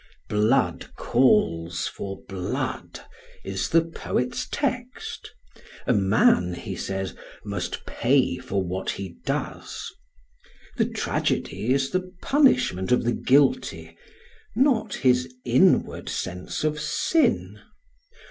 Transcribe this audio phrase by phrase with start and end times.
[0.29, 3.01] "Blood calls for blood,"
[3.45, 5.29] is the poet's text;
[5.85, 7.13] a man, he says,
[7.45, 9.93] must pay for what he does.
[10.77, 13.95] The tragedy is the punishment of the guilty,
[14.55, 17.59] not his inward sense of sin.